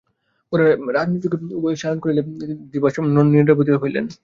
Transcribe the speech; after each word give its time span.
পরে 0.51 0.65
রজনীযোগে 0.95 1.37
উভয়ে 1.57 1.77
শয়ন 1.81 1.97
করিলে 2.03 2.21
রাজকন্যা 2.21 2.45
সে 2.49 2.55
দিবস 2.73 2.93
ত্বরায় 2.95 3.31
নিদ্রাভিভূতা 3.33 3.81
হইলেন। 3.83 4.05